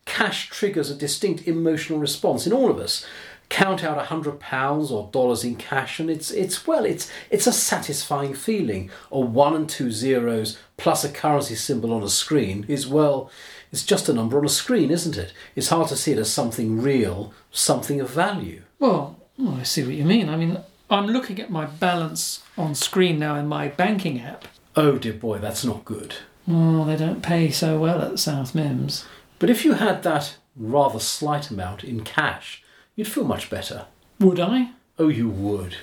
Cash 0.05 0.49
triggers 0.49 0.89
a 0.89 0.95
distinct 0.95 1.47
emotional 1.47 1.99
response 1.99 2.45
in 2.47 2.53
all 2.53 2.69
of 2.69 2.79
us. 2.79 3.05
Count 3.47 3.83
out 3.83 3.97
a 3.97 4.05
hundred 4.05 4.39
pounds 4.39 4.91
or 4.91 5.09
dollars 5.11 5.43
in 5.43 5.55
cash 5.55 5.99
and 5.99 6.07
it's 6.09 6.29
it's 6.29 6.67
well 6.67 6.85
it's 6.85 7.09
it's 7.31 7.47
a 7.47 7.51
satisfying 7.51 8.33
feeling. 8.35 8.91
Or 9.09 9.23
one 9.23 9.55
and 9.55 9.67
two 9.67 9.91
zeros 9.91 10.57
plus 10.77 11.03
a 11.03 11.09
currency 11.09 11.55
symbol 11.55 11.91
on 11.93 12.03
a 12.03 12.09
screen 12.09 12.65
is 12.67 12.87
well 12.87 13.31
it's 13.71 13.85
just 13.85 14.07
a 14.09 14.13
number 14.13 14.37
on 14.37 14.45
a 14.45 14.49
screen 14.49 14.91
isn't 14.91 15.17
it? 15.17 15.33
It's 15.55 15.69
hard 15.69 15.87
to 15.89 15.95
see 15.95 16.11
it 16.11 16.19
as 16.19 16.31
something 16.31 16.79
real 16.81 17.33
something 17.51 17.99
of 17.99 18.09
value. 18.09 18.61
Well 18.77 19.17
oh, 19.39 19.57
i 19.59 19.63
see 19.63 19.83
what 19.83 19.95
you 19.95 20.05
mean. 20.05 20.29
I 20.29 20.35
mean 20.35 20.59
i'm 20.91 21.07
looking 21.07 21.39
at 21.39 21.51
my 21.51 21.65
balance 21.65 22.43
on 22.57 22.75
screen 22.75 23.17
now 23.17 23.35
in 23.35 23.47
my 23.47 23.67
banking 23.67 24.19
app. 24.21 24.47
Oh 24.75 24.97
dear 24.99 25.13
boy 25.13 25.39
that's 25.39 25.65
not 25.65 25.85
good. 25.85 26.15
Oh 26.47 26.85
they 26.85 26.97
don't 26.97 27.23
pay 27.23 27.49
so 27.49 27.79
well 27.79 28.01
at 28.01 28.19
south 28.19 28.53
mimms 28.53 29.05
but 29.39 29.49
if 29.49 29.65
you 29.65 29.73
had 29.73 30.03
that 30.03 30.37
rather 30.55 30.99
slight 30.99 31.49
amount 31.49 31.83
in 31.83 32.03
cash 32.03 32.63
you'd 32.99 33.07
feel 33.07 33.23
much 33.23 33.49
better. 33.49 33.85
Would 34.19 34.41
I? 34.41 34.71
Oh, 34.97 35.07
you 35.07 35.29
would. 35.29 35.77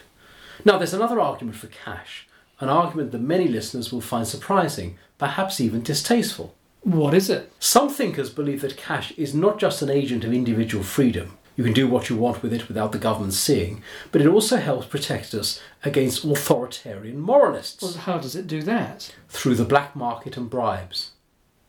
Now, 0.67 0.77
there's 0.77 0.93
another 0.93 1.19
argument 1.19 1.57
for 1.57 1.69
cash, 1.69 2.29
an 2.61 2.69
argument 2.69 3.11
that 3.13 3.23
many 3.23 3.49
listeners 3.49 3.91
will 3.91 4.03
find 4.03 4.29
surprising, 4.29 4.99
perhaps 5.17 5.59
even 5.59 5.83
distasteful. 5.83 6.55
What 6.83 7.15
is 7.15 7.31
it? 7.31 7.51
Some 7.59 7.89
thinkers 7.89 8.29
believe 8.29 8.61
that 8.61 8.77
cash 8.77 9.13
is 9.13 9.33
not 9.33 9.59
just 9.59 9.81
an 9.81 9.89
agent 9.89 10.25
of 10.25 10.35
individual 10.35 10.85
freedom. 10.85 11.39
You 11.57 11.65
can 11.65 11.73
do 11.73 11.89
what 11.89 12.11
you 12.11 12.17
want 12.17 12.43
with 12.43 12.53
it 12.53 12.69
without 12.69 12.93
the 12.93 12.99
government 12.99 13.33
seeing, 13.33 13.83
but 14.13 14.21
it 14.21 14.27
also 14.27 14.59
helps 14.59 14.87
protect 14.87 15.33
us 15.33 15.59
against 15.85 16.23
authoritarian 16.23 17.19
moralists. 17.19 17.83
Well, 17.83 17.95
how 17.95 18.19
does 18.19 18.37
it 18.37 18.47
do 18.47 18.61
that? 18.65 19.15
Through 19.31 19.55
the 19.55 19.65
black 19.65 19.97
market 19.97 20.37
and 20.37 20.51
bribes. 20.51 21.13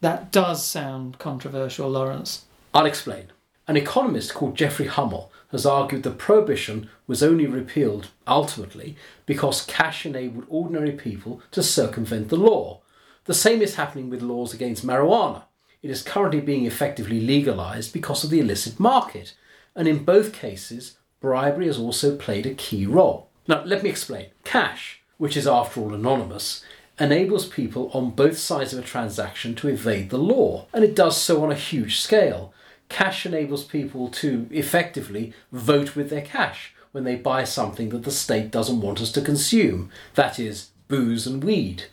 That 0.02 0.32
does 0.32 0.66
sound 0.66 1.18
controversial, 1.18 1.90
Lawrence. 1.90 2.46
I'll 2.74 2.86
explain. 2.86 3.32
An 3.68 3.78
economist 3.78 4.34
called 4.34 4.56
Jeffrey 4.56 4.88
Hummel 4.88 5.32
has 5.52 5.66
argued 5.66 6.04
that 6.04 6.18
prohibition 6.18 6.90
was 7.08 7.24
only 7.24 7.48
repealed 7.48 8.10
ultimately 8.28 8.96
because 9.26 9.66
cash 9.66 10.06
enabled 10.06 10.46
ordinary 10.50 10.92
people 10.92 11.42
to 11.52 11.64
circumvent 11.64 12.30
the 12.30 12.36
law. 12.36 12.82
The 13.26 13.34
same 13.34 13.62
is 13.62 13.76
happening 13.76 14.10
with 14.10 14.22
laws 14.22 14.54
against 14.54 14.86
marijuana. 14.86 15.44
It 15.82 15.90
is 15.90 16.02
currently 16.02 16.42
being 16.42 16.66
effectively 16.66 17.20
legalized 17.20 17.92
because 17.92 18.24
of 18.24 18.30
the 18.30 18.40
illicit 18.40 18.80
market, 18.80 19.34
and 19.76 19.88
in 19.88 20.04
both 20.04 20.34
cases, 20.34 20.98
bribery 21.20 21.68
has 21.68 21.78
also 21.78 22.16
played 22.16 22.46
a 22.46 22.54
key 22.54 22.86
role. 22.86 23.30
Now, 23.48 23.64
let 23.64 23.84
me 23.84 23.90
explain. 23.90 24.28
Cash, 24.44 25.02
which 25.18 25.38
is 25.38 25.48
after 25.48 25.82
all 25.82 25.94
anonymous, 25.94 26.64
enables 27.00 27.48
people 27.48 27.92
on 27.94 28.12
both 28.12 28.38
sides 28.38 28.74
of 28.74 28.80
a 28.80 28.88
transaction 28.88 29.54
to 29.56 29.68
evade 29.68 30.10
the 30.10 30.18
law, 30.18 30.66
and 30.74 30.84
it 30.84 30.96
does 30.96 31.20
so 31.20 31.44
on 31.44 31.52
a 31.52 31.56
huge 31.56 32.00
scale 32.00 32.54
cash 32.90 33.26
enables 33.26 33.64
people 33.64 34.08
to 34.10 34.48
effectively 34.52 35.34
vote 35.52 35.96
with 35.96 36.10
their 36.10 36.22
cash 36.22 36.74
when 36.92 37.04
they 37.04 37.16
buy 37.16 37.44
something 37.44 37.90
that 37.90 38.04
the 38.04 38.12
state 38.12 38.50
doesn't 38.52 38.82
want 38.82 39.02
us 39.02 39.12
to 39.12 39.22
consume, 39.22 39.92
that 40.16 40.40
is, 40.40 40.70
booze 40.88 41.28
and 41.28 41.44
weed. 41.44 41.84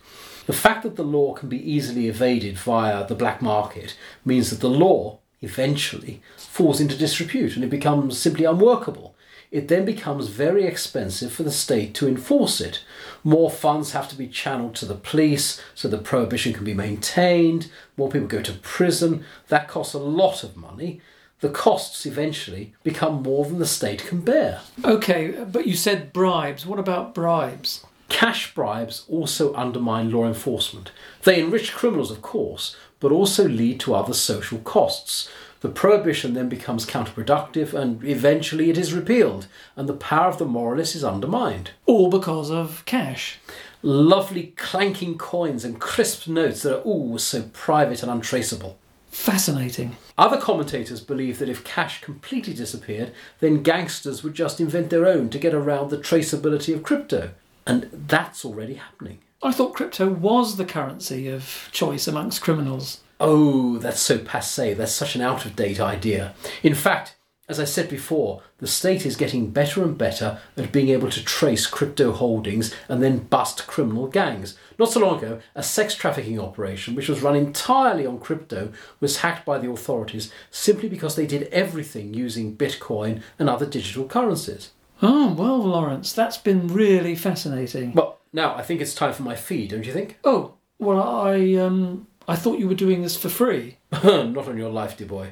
The 0.45 0.53
fact 0.53 0.83
that 0.83 0.95
the 0.95 1.03
law 1.03 1.33
can 1.33 1.49
be 1.49 1.71
easily 1.71 2.07
evaded 2.07 2.57
via 2.57 3.05
the 3.05 3.15
black 3.15 3.41
market 3.41 3.97
means 4.23 4.49
that 4.49 4.61
the 4.61 4.69
law, 4.69 5.19
eventually, 5.41 6.21
falls 6.37 6.79
into 6.79 6.97
disrepute 6.97 7.55
and 7.55 7.63
it 7.63 7.69
becomes 7.69 8.17
simply 8.17 8.45
unworkable 8.45 9.14
it 9.51 9.67
then 9.67 9.85
becomes 9.85 10.27
very 10.27 10.65
expensive 10.65 11.31
for 11.31 11.43
the 11.43 11.51
state 11.51 11.93
to 11.95 12.07
enforce 12.07 12.59
it. 12.59 12.83
More 13.23 13.49
funds 13.49 13.91
have 13.91 14.09
to 14.09 14.15
be 14.15 14.27
channeled 14.27 14.75
to 14.75 14.85
the 14.85 14.95
police 14.95 15.61
so 15.73 15.87
the 15.87 15.97
prohibition 15.97 16.53
can 16.53 16.63
be 16.63 16.73
maintained, 16.73 17.69
more 17.97 18.09
people 18.09 18.27
go 18.27 18.41
to 18.41 18.53
prison. 18.53 19.23
That 19.47 19.67
costs 19.67 19.93
a 19.93 19.99
lot 19.99 20.43
of 20.43 20.57
money. 20.57 21.01
The 21.41 21.49
costs 21.49 22.05
eventually 22.05 22.73
become 22.83 23.21
more 23.21 23.45
than 23.45 23.59
the 23.59 23.65
state 23.65 24.05
can 24.05 24.21
bear. 24.21 24.61
Okay, 24.83 25.45
but 25.51 25.67
you 25.67 25.75
said 25.75 26.13
bribes. 26.13 26.65
What 26.65 26.79
about 26.79 27.13
bribes? 27.13 27.85
Cash 28.07 28.53
bribes 28.53 29.03
also 29.09 29.53
undermine 29.55 30.11
law 30.11 30.25
enforcement. 30.25 30.91
They 31.23 31.39
enrich 31.39 31.73
criminals, 31.73 32.11
of 32.11 32.21
course, 32.21 32.75
but 32.99 33.11
also 33.11 33.47
lead 33.47 33.79
to 33.81 33.95
other 33.95 34.13
social 34.13 34.59
costs. 34.59 35.29
The 35.65 35.71
prohibition 35.71 36.35
then 36.35 36.47
becomes 36.47 36.85
counterproductive 36.85 37.73
and 37.73 38.03
eventually 38.03 38.69
it 38.69 38.77
is 38.77 38.93
repealed, 38.93 39.47
and 39.75 39.89
the 39.89 39.95
power 39.95 40.27
of 40.27 40.37
the 40.37 40.45
moralist 40.45 40.95
is 40.95 41.03
undermined. 41.03 41.71
All 41.87 42.07
because 42.07 42.51
of 42.51 42.85
cash. 42.85 43.39
Lovely 43.81 44.53
clanking 44.57 45.17
coins 45.17 45.65
and 45.65 45.81
crisp 45.81 46.27
notes 46.27 46.61
that 46.61 46.77
are 46.77 46.81
always 46.81 47.23
so 47.23 47.49
private 47.51 48.03
and 48.03 48.11
untraceable. 48.11 48.77
Fascinating. 49.09 49.97
Other 50.19 50.39
commentators 50.39 51.01
believe 51.01 51.39
that 51.39 51.49
if 51.49 51.63
cash 51.63 51.99
completely 51.99 52.53
disappeared, 52.53 53.11
then 53.39 53.63
gangsters 53.63 54.23
would 54.23 54.35
just 54.35 54.61
invent 54.61 54.91
their 54.91 55.07
own 55.07 55.31
to 55.31 55.39
get 55.39 55.55
around 55.55 55.89
the 55.89 55.97
traceability 55.97 56.75
of 56.75 56.83
crypto. 56.83 57.31
And 57.65 57.89
that's 57.91 58.45
already 58.45 58.75
happening. 58.75 59.17
I 59.41 59.51
thought 59.51 59.73
crypto 59.73 60.09
was 60.09 60.57
the 60.57 60.65
currency 60.65 61.27
of 61.27 61.69
choice 61.71 62.07
amongst 62.07 62.43
criminals. 62.43 62.99
Oh, 63.19 63.77
that's 63.77 64.01
so 64.01 64.17
passe. 64.17 64.73
That's 64.73 64.91
such 64.91 65.15
an 65.15 65.21
out 65.21 65.45
of 65.45 65.55
date 65.55 65.79
idea. 65.79 66.33
In 66.63 66.75
fact, 66.75 67.15
As 67.47 67.59
I 67.59 67.65
said 67.65 67.89
before, 67.89 68.41
the 68.57 68.65
state 68.65 69.05
is 69.05 69.15
getting 69.15 69.51
better 69.51 69.83
and 69.83 69.95
better 69.95 70.39
at 70.57 70.71
being 70.71 70.89
able 70.89 71.11
to 71.11 71.23
trace 71.23 71.67
crypto 71.67 72.11
holdings 72.11 72.73
and 72.89 73.03
then 73.03 73.19
bust 73.19 73.67
criminal 73.67 74.07
gangs. 74.07 74.57
Not 74.79 74.91
so 74.91 75.01
long 75.01 75.19
ago, 75.19 75.39
a 75.53 75.61
sex 75.61 75.93
trafficking 75.93 76.39
operation, 76.39 76.95
which 76.95 77.07
was 77.07 77.21
run 77.21 77.35
entirely 77.35 78.03
on 78.05 78.19
crypto, 78.19 78.71
was 78.99 79.17
hacked 79.17 79.45
by 79.45 79.59
the 79.59 79.69
authorities 79.69 80.31
simply 80.49 80.89
because 80.89 81.15
they 81.15 81.27
did 81.27 81.43
everything 81.49 82.15
using 82.15 82.57
Bitcoin 82.57 83.21
and 83.37 83.47
other 83.47 83.67
digital 83.67 84.05
currencies. 84.05 84.71
Oh, 85.03 85.33
well, 85.33 85.59
Lawrence, 85.59 86.13
that's 86.13 86.37
been 86.37 86.67
really 86.69 87.15
fascinating. 87.15 87.93
Well, 87.93 88.17
now 88.33 88.55
I 88.55 88.63
think 88.63 88.81
it's 88.81 88.95
time 88.95 89.13
for 89.13 89.21
my 89.23 89.35
fee, 89.35 89.67
don't 89.67 89.85
you 89.85 89.93
think? 89.93 90.17
Oh, 90.23 90.55
well, 90.79 90.99
I 90.99 91.53
um, 91.55 92.07
I 92.27 92.35
thought 92.35 92.59
you 92.59 92.67
were 92.67 92.75
doing 92.75 93.01
this 93.01 93.15
for 93.15 93.29
free. 93.29 93.77
Not 94.03 94.47
on 94.47 94.57
your 94.57 94.69
life, 94.71 94.97
dear 94.97 95.07
boy. 95.07 95.29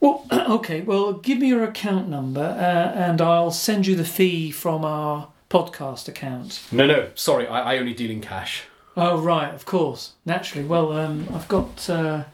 Well, 0.00 0.26
okay. 0.32 0.82
Well, 0.82 1.14
give 1.14 1.38
me 1.38 1.48
your 1.48 1.64
account 1.64 2.08
number, 2.08 2.42
uh, 2.42 2.98
and 2.98 3.20
I'll 3.20 3.50
send 3.50 3.86
you 3.86 3.96
the 3.96 4.04
fee 4.04 4.50
from 4.50 4.84
our 4.84 5.28
podcast 5.48 6.08
account. 6.08 6.62
No, 6.70 6.86
no, 6.86 7.10
sorry, 7.14 7.46
I, 7.46 7.74
I 7.74 7.78
only 7.78 7.94
deal 7.94 8.10
in 8.10 8.20
cash. 8.20 8.64
Oh, 8.96 9.18
right, 9.20 9.52
of 9.54 9.64
course, 9.64 10.12
naturally. 10.24 10.66
Well, 10.66 10.92
um, 10.92 11.28
I've 11.32 11.48
got. 11.48 11.88
Uh, 11.88 12.24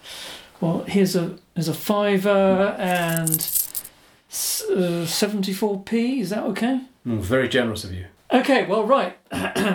well, 0.60 0.84
here's 0.86 1.16
a 1.16 1.38
here's 1.54 1.68
a 1.68 1.74
fiver 1.74 2.76
and 2.78 3.40
seventy 4.28 5.52
four 5.54 5.82
p. 5.82 6.20
Is 6.20 6.30
that 6.30 6.44
okay? 6.44 6.82
Mm, 7.06 7.20
very 7.20 7.48
generous 7.48 7.84
of 7.84 7.94
you. 7.94 8.06
Okay, 8.32 8.64
well, 8.66 8.84
right. 8.84 9.16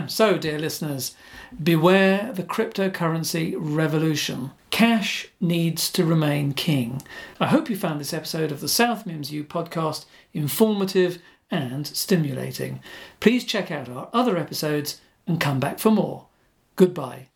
so, 0.09 0.38
dear 0.38 0.57
listeners, 0.57 1.15
beware 1.62 2.31
the 2.33 2.43
cryptocurrency 2.43 3.53
revolution. 3.57 4.51
Cash 4.69 5.27
needs 5.41 5.91
to 5.91 6.05
remain 6.05 6.53
king. 6.53 7.01
I 7.39 7.47
hope 7.47 7.69
you 7.69 7.75
found 7.75 8.00
this 8.00 8.13
episode 8.13 8.51
of 8.51 8.62
the 8.62 8.69
South 8.69 9.05
Mimms 9.05 9.31
U 9.31 9.43
podcast 9.43 10.05
informative 10.33 11.21
and 11.51 11.85
stimulating. 11.85 12.81
Please 13.19 13.43
check 13.43 13.71
out 13.71 13.89
our 13.89 14.09
other 14.13 14.38
episodes 14.38 15.01
and 15.27 15.39
come 15.39 15.59
back 15.59 15.79
for 15.79 15.91
more. 15.91 16.27
Goodbye. 16.75 17.29